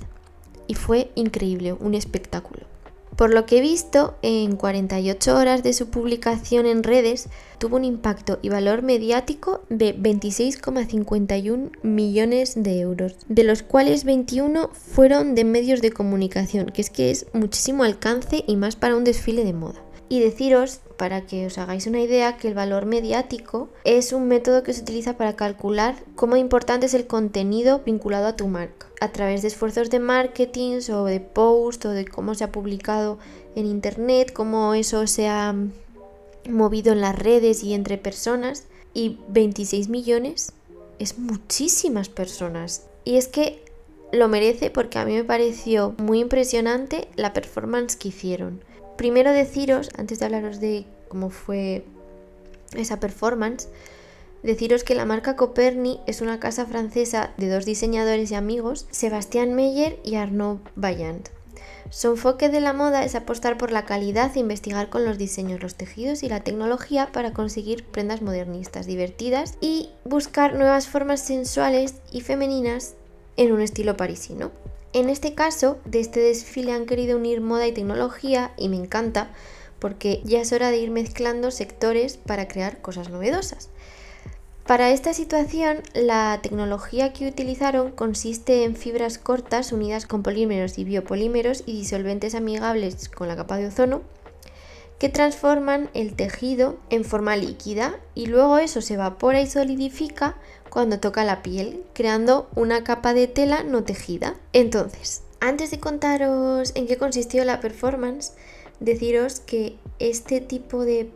y 0.66 0.74
fue 0.74 1.10
increíble, 1.14 1.72
un 1.72 1.94
espectáculo. 1.94 2.75
Por 3.16 3.32
lo 3.32 3.46
que 3.46 3.58
he 3.58 3.60
visto, 3.62 4.14
en 4.20 4.56
48 4.56 5.36
horas 5.36 5.62
de 5.62 5.72
su 5.72 5.88
publicación 5.88 6.66
en 6.66 6.82
redes 6.82 7.30
tuvo 7.58 7.76
un 7.76 7.84
impacto 7.84 8.38
y 8.42 8.50
valor 8.50 8.82
mediático 8.82 9.62
de 9.70 9.96
26,51 9.96 11.70
millones 11.82 12.62
de 12.62 12.80
euros, 12.80 13.16
de 13.28 13.44
los 13.44 13.62
cuales 13.62 14.04
21 14.04 14.68
fueron 14.74 15.34
de 15.34 15.44
medios 15.44 15.80
de 15.80 15.92
comunicación, 15.92 16.66
que 16.66 16.82
es 16.82 16.90
que 16.90 17.10
es 17.10 17.24
muchísimo 17.32 17.84
alcance 17.84 18.44
y 18.46 18.56
más 18.56 18.76
para 18.76 18.96
un 18.96 19.04
desfile 19.04 19.44
de 19.44 19.54
moda. 19.54 19.80
Y 20.08 20.20
deciros, 20.20 20.80
para 20.96 21.26
que 21.26 21.46
os 21.46 21.58
hagáis 21.58 21.86
una 21.86 22.00
idea, 22.00 22.36
que 22.36 22.48
el 22.48 22.54
valor 22.54 22.86
mediático 22.86 23.68
es 23.84 24.12
un 24.12 24.28
método 24.28 24.62
que 24.62 24.72
se 24.72 24.82
utiliza 24.82 25.16
para 25.16 25.34
calcular 25.34 25.96
cómo 26.14 26.36
importante 26.36 26.86
es 26.86 26.94
el 26.94 27.08
contenido 27.08 27.80
vinculado 27.84 28.28
a 28.28 28.36
tu 28.36 28.46
marca, 28.46 28.86
a 29.00 29.10
través 29.10 29.42
de 29.42 29.48
esfuerzos 29.48 29.90
de 29.90 29.98
marketing 29.98 30.78
o 30.92 31.04
de 31.04 31.18
post 31.20 31.84
o 31.86 31.90
de 31.90 32.06
cómo 32.06 32.34
se 32.34 32.44
ha 32.44 32.52
publicado 32.52 33.18
en 33.56 33.66
internet, 33.66 34.32
cómo 34.32 34.74
eso 34.74 35.06
se 35.08 35.28
ha 35.28 35.54
movido 36.48 36.92
en 36.92 37.00
las 37.00 37.18
redes 37.18 37.64
y 37.64 37.74
entre 37.74 37.98
personas. 37.98 38.64
Y 38.94 39.18
26 39.28 39.88
millones 39.88 40.52
es 40.98 41.18
muchísimas 41.18 42.08
personas. 42.08 42.86
Y 43.04 43.16
es 43.16 43.28
que 43.28 43.62
lo 44.12 44.28
merece 44.28 44.70
porque 44.70 44.98
a 44.98 45.04
mí 45.04 45.14
me 45.14 45.24
pareció 45.24 45.94
muy 45.98 46.20
impresionante 46.20 47.08
la 47.16 47.32
performance 47.32 47.96
que 47.96 48.08
hicieron. 48.08 48.62
Primero 48.96 49.32
deciros, 49.32 49.90
antes 49.96 50.18
de 50.18 50.24
hablaros 50.24 50.60
de 50.60 50.86
cómo 51.08 51.30
fue 51.30 51.84
esa 52.74 52.98
performance, 52.98 53.68
deciros 54.42 54.84
que 54.84 54.94
la 54.94 55.04
marca 55.04 55.36
Coperni 55.36 56.00
es 56.06 56.20
una 56.20 56.40
casa 56.40 56.66
francesa 56.66 57.32
de 57.36 57.48
dos 57.48 57.64
diseñadores 57.64 58.30
y 58.30 58.34
amigos, 58.34 58.86
Sebastián 58.90 59.54
Meyer 59.54 59.98
y 60.04 60.16
Arnaud 60.16 60.60
Vaillant. 60.76 61.28
Su 61.90 62.08
enfoque 62.08 62.48
de 62.48 62.60
la 62.60 62.72
moda 62.72 63.04
es 63.04 63.14
apostar 63.14 63.56
por 63.56 63.70
la 63.70 63.84
calidad 63.84 64.32
e 64.34 64.40
investigar 64.40 64.88
con 64.88 65.04
los 65.04 65.18
diseños, 65.18 65.62
los 65.62 65.76
tejidos 65.76 66.22
y 66.22 66.28
la 66.28 66.40
tecnología 66.40 67.10
para 67.12 67.32
conseguir 67.32 67.84
prendas 67.84 68.22
modernistas, 68.22 68.86
divertidas 68.86 69.56
y 69.60 69.90
buscar 70.04 70.54
nuevas 70.54 70.88
formas 70.88 71.20
sensuales 71.20 71.94
y 72.10 72.22
femeninas 72.22 72.94
en 73.36 73.52
un 73.52 73.60
estilo 73.60 73.96
parisino. 73.96 74.50
En 74.96 75.10
este 75.10 75.34
caso, 75.34 75.76
de 75.84 76.00
este 76.00 76.20
desfile 76.20 76.72
han 76.72 76.86
querido 76.86 77.18
unir 77.18 77.42
moda 77.42 77.66
y 77.66 77.72
tecnología 77.72 78.52
y 78.56 78.70
me 78.70 78.76
encanta 78.76 79.28
porque 79.78 80.22
ya 80.24 80.40
es 80.40 80.54
hora 80.54 80.70
de 80.70 80.78
ir 80.78 80.90
mezclando 80.90 81.50
sectores 81.50 82.16
para 82.16 82.48
crear 82.48 82.80
cosas 82.80 83.10
novedosas. 83.10 83.68
Para 84.66 84.88
esta 84.88 85.12
situación, 85.12 85.82
la 85.92 86.40
tecnología 86.42 87.12
que 87.12 87.28
utilizaron 87.28 87.90
consiste 87.90 88.64
en 88.64 88.74
fibras 88.74 89.18
cortas 89.18 89.70
unidas 89.70 90.06
con 90.06 90.22
polímeros 90.22 90.78
y 90.78 90.84
biopolímeros 90.84 91.62
y 91.66 91.72
disolventes 91.72 92.34
amigables 92.34 93.10
con 93.10 93.28
la 93.28 93.36
capa 93.36 93.58
de 93.58 93.66
ozono 93.66 94.00
que 94.98 95.08
transforman 95.08 95.90
el 95.94 96.14
tejido 96.14 96.78
en 96.90 97.04
forma 97.04 97.36
líquida 97.36 98.00
y 98.14 98.26
luego 98.26 98.58
eso 98.58 98.80
se 98.80 98.94
evapora 98.94 99.40
y 99.40 99.46
solidifica 99.46 100.36
cuando 100.70 101.00
toca 101.00 101.24
la 101.24 101.42
piel, 101.42 101.82
creando 101.92 102.48
una 102.54 102.84
capa 102.84 103.14
de 103.14 103.26
tela 103.26 103.62
no 103.62 103.84
tejida. 103.84 104.36
Entonces, 104.52 105.22
antes 105.40 105.70
de 105.70 105.80
contaros 105.80 106.72
en 106.74 106.86
qué 106.86 106.96
consistió 106.96 107.44
la 107.44 107.60
performance, 107.60 108.32
deciros 108.80 109.40
que 109.40 109.76
este 109.98 110.40
tipo 110.40 110.84
de 110.84 111.10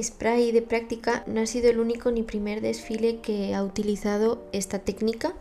spray 0.00 0.52
de 0.52 0.62
práctica 0.62 1.24
no 1.26 1.40
ha 1.40 1.46
sido 1.46 1.70
el 1.70 1.78
único 1.78 2.10
ni 2.10 2.22
primer 2.22 2.60
desfile 2.60 3.20
que 3.20 3.54
ha 3.54 3.62
utilizado 3.62 4.42
esta 4.52 4.78
técnica. 4.78 5.34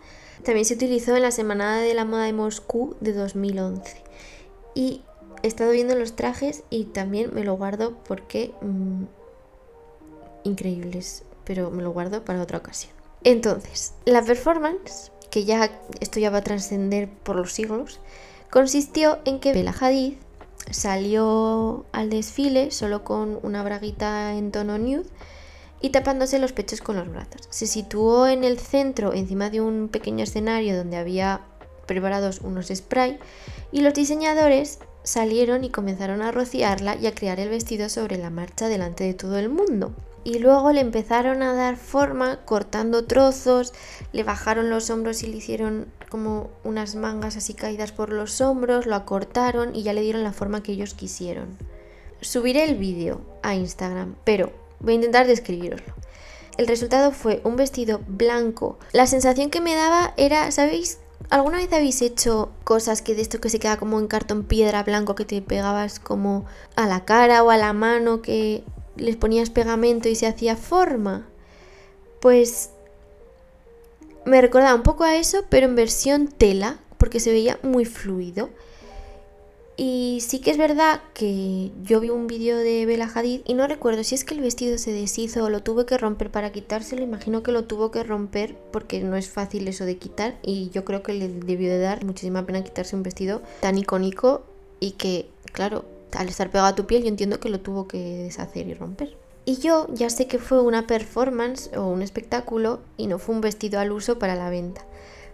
También 0.43 0.65
se 0.65 0.73
utilizó 0.73 1.15
en 1.15 1.21
la 1.21 1.31
Semana 1.31 1.79
de 1.79 1.93
la 1.93 2.05
Moda 2.05 2.23
de 2.23 2.33
Moscú 2.33 2.95
de 2.99 3.13
2011. 3.13 4.01
Y 4.73 5.01
he 5.43 5.47
estado 5.47 5.71
viendo 5.71 5.95
los 5.95 6.15
trajes 6.15 6.63
y 6.69 6.85
también 6.85 7.33
me 7.33 7.43
lo 7.43 7.55
guardo 7.55 7.97
porque... 8.03 8.53
Mm, 8.61 9.05
increíbles, 10.43 11.23
pero 11.43 11.71
me 11.71 11.83
lo 11.83 11.91
guardo 11.91 12.23
para 12.23 12.41
otra 12.41 12.57
ocasión. 12.57 12.93
Entonces, 13.23 13.93
la 14.05 14.23
performance, 14.23 15.11
que 15.29 15.45
ya 15.45 15.69
esto 15.99 16.19
ya 16.19 16.29
va 16.29 16.39
a 16.39 16.43
trascender 16.43 17.09
por 17.09 17.35
los 17.35 17.51
siglos, 17.51 17.99
consistió 18.49 19.19
en 19.25 19.39
que 19.39 19.53
Bella 19.53 19.75
Hadid 19.79 20.13
salió 20.69 21.85
al 21.91 22.09
desfile 22.09 22.71
solo 22.71 23.03
con 23.03 23.39
una 23.43 23.63
braguita 23.63 24.35
en 24.35 24.51
tono 24.51 24.77
nude 24.77 25.05
y 25.81 25.89
tapándose 25.89 26.39
los 26.39 26.53
pechos 26.53 26.81
con 26.81 26.95
los 26.95 27.09
brazos. 27.09 27.47
Se 27.49 27.67
situó 27.67 28.27
en 28.27 28.43
el 28.43 28.59
centro, 28.59 29.13
encima 29.13 29.49
de 29.49 29.61
un 29.61 29.89
pequeño 29.89 30.23
escenario 30.23 30.77
donde 30.77 30.97
había 30.97 31.41
preparados 31.87 32.41
unos 32.41 32.67
spray 32.67 33.19
y 33.71 33.81
los 33.81 33.93
diseñadores 33.93 34.79
salieron 35.03 35.63
y 35.63 35.69
comenzaron 35.69 36.21
a 36.21 36.31
rociarla 36.31 36.95
y 36.95 37.07
a 37.07 37.15
crear 37.15 37.39
el 37.39 37.49
vestido 37.49 37.89
sobre 37.89 38.17
la 38.17 38.29
marcha 38.29 38.67
delante 38.67 39.03
de 39.03 39.13
todo 39.13 39.37
el 39.37 39.49
mundo 39.49 39.93
y 40.23 40.39
luego 40.39 40.71
le 40.71 40.81
empezaron 40.81 41.41
a 41.41 41.53
dar 41.53 41.77
forma 41.77 42.45
cortando 42.45 43.05
trozos, 43.05 43.73
le 44.11 44.23
bajaron 44.23 44.69
los 44.69 44.89
hombros 44.89 45.23
y 45.23 45.27
le 45.27 45.37
hicieron 45.37 45.87
como 46.09 46.49
unas 46.63 46.95
mangas 46.95 47.37
así 47.37 47.53
caídas 47.53 47.91
por 47.91 48.11
los 48.11 48.41
hombros, 48.41 48.85
lo 48.85 48.95
acortaron 48.95 49.75
y 49.75 49.83
ya 49.83 49.93
le 49.93 50.01
dieron 50.01 50.23
la 50.23 50.33
forma 50.33 50.61
que 50.61 50.73
ellos 50.73 50.93
quisieron. 50.93 51.57
Subiré 52.21 52.63
el 52.63 52.77
vídeo 52.77 53.21
a 53.41 53.55
Instagram, 53.55 54.15
pero 54.23 54.51
voy 54.79 54.93
a 54.93 54.95
intentar 54.95 55.25
describiroslo. 55.25 55.93
El 56.57 56.67
resultado 56.67 57.11
fue 57.11 57.41
un 57.43 57.55
vestido 57.55 58.01
blanco. 58.05 58.77
La 58.91 59.07
sensación 59.07 59.49
que 59.49 59.61
me 59.61 59.73
daba 59.73 60.13
era, 60.17 60.51
¿sabéis? 60.51 60.99
¿Alguna 61.29 61.57
vez 61.57 61.71
habéis 61.71 62.01
hecho 62.01 62.51
cosas 62.63 63.01
que 63.01 63.15
de 63.15 63.21
esto 63.21 63.39
que 63.39 63.49
se 63.49 63.59
queda 63.59 63.77
como 63.77 63.99
en 63.99 64.07
cartón 64.07 64.43
piedra 64.43 64.83
blanco 64.83 65.15
que 65.15 65.25
te 65.25 65.41
pegabas 65.41 65.99
como 65.99 66.45
a 66.75 66.87
la 66.87 67.05
cara 67.05 67.43
o 67.43 67.51
a 67.51 67.57
la 67.57 67.73
mano 67.73 68.21
que 68.21 68.63
les 68.97 69.15
ponías 69.15 69.49
pegamento 69.49 70.09
y 70.09 70.15
se 70.15 70.27
hacía 70.27 70.55
forma? 70.55 71.27
Pues 72.19 72.71
me 74.25 74.41
recordaba 74.41 74.75
un 74.75 74.83
poco 74.83 75.03
a 75.03 75.15
eso, 75.15 75.45
pero 75.49 75.65
en 75.65 75.75
versión 75.75 76.27
tela, 76.27 76.79
porque 76.97 77.19
se 77.19 77.31
veía 77.31 77.59
muy 77.63 77.85
fluido. 77.85 78.49
Y 79.83 80.19
sí 80.21 80.41
que 80.41 80.51
es 80.51 80.59
verdad 80.59 81.01
que 81.15 81.71
yo 81.81 81.99
vi 81.99 82.11
un 82.11 82.27
vídeo 82.27 82.55
de 82.55 82.85
Bella 82.85 83.09
Hadid 83.11 83.41
y 83.45 83.55
no 83.55 83.65
recuerdo 83.65 84.03
si 84.03 84.13
es 84.13 84.23
que 84.23 84.35
el 84.35 84.39
vestido 84.39 84.77
se 84.77 84.91
deshizo 84.91 85.43
o 85.43 85.49
lo 85.49 85.63
tuve 85.63 85.87
que 85.87 85.97
romper 85.97 86.29
para 86.29 86.51
quitárselo. 86.51 87.01
Imagino 87.01 87.41
que 87.41 87.51
lo 87.51 87.63
tuvo 87.63 87.89
que 87.89 88.03
romper 88.03 88.55
porque 88.71 89.01
no 89.01 89.15
es 89.15 89.27
fácil 89.27 89.67
eso 89.67 89.85
de 89.85 89.97
quitar 89.97 90.35
y 90.43 90.69
yo 90.69 90.85
creo 90.85 91.01
que 91.01 91.15
le 91.15 91.29
debió 91.29 91.71
de 91.71 91.79
dar 91.79 92.05
muchísima 92.05 92.45
pena 92.45 92.63
quitarse 92.63 92.95
un 92.95 93.01
vestido 93.01 93.41
tan 93.59 93.75
icónico 93.75 94.43
y 94.79 94.91
que, 94.91 95.27
claro, 95.51 95.83
al 96.15 96.29
estar 96.29 96.51
pegado 96.51 96.67
a 96.67 96.75
tu 96.75 96.85
piel 96.85 97.01
yo 97.01 97.07
entiendo 97.07 97.39
que 97.39 97.49
lo 97.49 97.59
tuvo 97.59 97.87
que 97.87 97.97
deshacer 97.97 98.67
y 98.67 98.75
romper. 98.75 99.17
Y 99.45 99.55
yo 99.55 99.87
ya 99.91 100.11
sé 100.11 100.27
que 100.27 100.37
fue 100.37 100.61
una 100.61 100.85
performance 100.85 101.71
o 101.75 101.87
un 101.87 102.03
espectáculo 102.03 102.81
y 102.97 103.07
no 103.07 103.17
fue 103.17 103.33
un 103.33 103.41
vestido 103.41 103.79
al 103.79 103.91
uso 103.91 104.19
para 104.19 104.35
la 104.35 104.51
venta. 104.51 104.85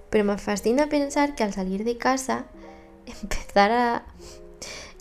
Pero 0.10 0.24
me 0.24 0.38
fascina 0.38 0.88
pensar 0.88 1.36
que 1.36 1.44
al 1.44 1.54
salir 1.54 1.84
de 1.84 1.98
casa 1.98 2.46
empezar 3.22 3.72
a... 3.72 4.06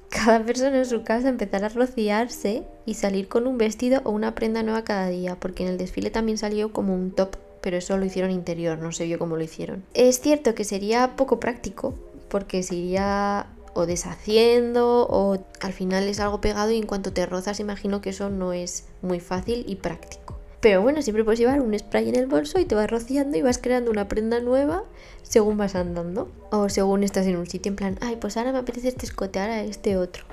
Cada 0.08 0.44
persona 0.44 0.78
en 0.78 0.86
su 0.86 1.02
casa 1.02 1.28
empezar 1.28 1.64
a 1.64 1.68
rociarse 1.68 2.62
y 2.86 2.94
salir 2.94 3.28
con 3.28 3.46
un 3.46 3.58
vestido 3.58 4.00
o 4.04 4.10
una 4.10 4.34
prenda 4.34 4.62
nueva 4.62 4.82
cada 4.82 5.08
día, 5.08 5.38
porque 5.38 5.64
en 5.64 5.68
el 5.68 5.78
desfile 5.78 6.10
también 6.10 6.38
salió 6.38 6.72
como 6.72 6.94
un 6.94 7.10
top, 7.10 7.36
pero 7.60 7.76
eso 7.76 7.98
lo 7.98 8.06
hicieron 8.06 8.30
interior, 8.30 8.78
no 8.78 8.92
sé 8.92 9.08
yo 9.08 9.18
cómo 9.18 9.36
lo 9.36 9.42
hicieron. 9.42 9.84
Es 9.92 10.20
cierto 10.20 10.54
que 10.54 10.64
sería 10.64 11.16
poco 11.16 11.38
práctico, 11.38 11.94
porque 12.28 12.62
se 12.62 12.76
iría 12.76 13.46
o 13.74 13.84
deshaciendo 13.84 15.06
o 15.10 15.38
al 15.60 15.72
final 15.72 16.04
es 16.08 16.18
algo 16.18 16.40
pegado 16.40 16.70
y 16.70 16.78
en 16.78 16.86
cuanto 16.86 17.12
te 17.12 17.26
rozas 17.26 17.60
imagino 17.60 18.00
que 18.00 18.10
eso 18.10 18.30
no 18.30 18.52
es 18.54 18.86
muy 19.02 19.20
fácil 19.20 19.64
y 19.68 19.76
práctico. 19.76 20.35
Pero 20.60 20.82
bueno, 20.82 21.02
siempre 21.02 21.24
puedes 21.24 21.38
llevar 21.38 21.60
un 21.60 21.78
spray 21.78 22.08
en 22.08 22.16
el 22.16 22.26
bolso 22.26 22.58
y 22.58 22.64
te 22.64 22.74
vas 22.74 22.90
rociando 22.90 23.36
y 23.36 23.42
vas 23.42 23.58
creando 23.58 23.90
una 23.90 24.08
prenda 24.08 24.40
nueva 24.40 24.84
según 25.22 25.56
vas 25.56 25.74
andando. 25.74 26.30
O 26.50 26.68
según 26.68 27.02
estás 27.02 27.26
en 27.26 27.36
un 27.36 27.46
sitio 27.46 27.70
en 27.70 27.76
plan, 27.76 27.98
ay, 28.00 28.16
pues 28.16 28.36
ahora 28.36 28.52
me 28.52 28.58
apetece 28.58 28.88
este 28.88 29.06
escote, 29.06 29.38
ahora 29.38 29.62
este 29.62 29.96
otro. 29.96 30.24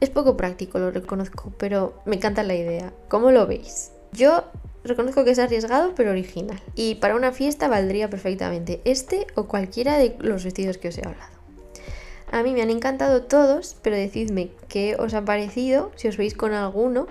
Es 0.00 0.10
poco 0.10 0.36
práctico, 0.36 0.78
lo 0.78 0.90
reconozco, 0.90 1.52
pero 1.58 1.94
me 2.04 2.16
encanta 2.16 2.42
la 2.42 2.54
idea. 2.54 2.92
¿Cómo 3.08 3.30
lo 3.30 3.46
veis? 3.46 3.90
Yo 4.12 4.44
reconozco 4.84 5.24
que 5.24 5.30
es 5.30 5.38
arriesgado, 5.38 5.94
pero 5.94 6.10
original. 6.10 6.60
Y 6.74 6.96
para 6.96 7.16
una 7.16 7.32
fiesta 7.32 7.68
valdría 7.68 8.10
perfectamente 8.10 8.80
este 8.84 9.26
o 9.34 9.44
cualquiera 9.44 9.98
de 9.98 10.16
los 10.20 10.44
vestidos 10.44 10.78
que 10.78 10.88
os 10.88 10.98
he 10.98 11.06
hablado. 11.06 11.34
A 12.30 12.42
mí 12.42 12.52
me 12.52 12.62
han 12.62 12.70
encantado 12.70 13.22
todos, 13.22 13.76
pero 13.82 13.96
decidme 13.96 14.50
qué 14.68 14.96
os 14.98 15.14
ha 15.14 15.24
parecido, 15.24 15.92
si 15.94 16.08
os 16.08 16.16
veis 16.16 16.34
con 16.34 16.52
alguno, 16.52 17.06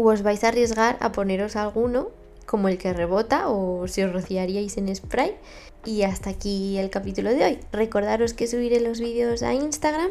o 0.00 0.08
os 0.12 0.22
vais 0.22 0.42
a 0.44 0.48
arriesgar 0.48 0.96
a 1.00 1.12
poneros 1.12 1.56
alguno 1.56 2.08
como 2.46 2.68
el 2.68 2.78
que 2.78 2.92
rebota 2.92 3.48
o 3.48 3.86
si 3.86 4.02
os 4.02 4.12
rociaríais 4.12 4.76
en 4.76 4.94
spray. 4.94 5.36
Y 5.84 6.02
hasta 6.02 6.30
aquí 6.30 6.78
el 6.78 6.90
capítulo 6.90 7.30
de 7.30 7.44
hoy. 7.44 7.58
Recordaros 7.72 8.34
que 8.34 8.46
subiré 8.46 8.80
los 8.80 9.00
vídeos 9.00 9.42
a 9.42 9.54
Instagram 9.54 10.10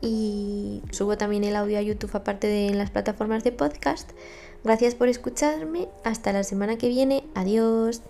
y 0.00 0.82
subo 0.92 1.18
también 1.18 1.44
el 1.44 1.56
audio 1.56 1.78
a 1.78 1.82
YouTube 1.82 2.14
aparte 2.14 2.46
de 2.46 2.68
en 2.68 2.78
las 2.78 2.90
plataformas 2.90 3.44
de 3.44 3.52
podcast. 3.52 4.10
Gracias 4.62 4.94
por 4.94 5.08
escucharme. 5.08 5.88
Hasta 6.04 6.32
la 6.32 6.44
semana 6.44 6.78
que 6.78 6.88
viene. 6.88 7.24
Adiós. 7.34 8.02